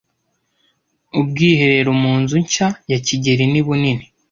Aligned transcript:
Ubwiherero 1.19 1.91
mu 2.01 2.13
nzu 2.21 2.35
nshya 2.43 2.67
ya 2.91 2.99
kigeli 3.05 3.45
ni 3.51 3.61
bunini 3.67 4.03